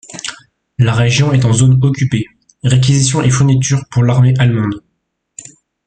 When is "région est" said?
0.95-1.45